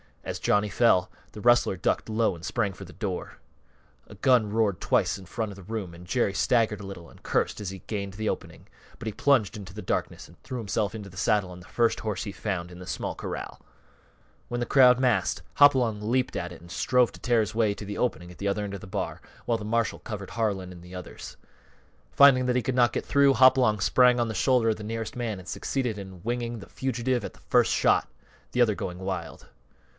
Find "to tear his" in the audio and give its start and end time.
17.13-17.53